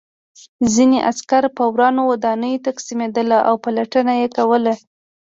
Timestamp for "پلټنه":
3.63-4.13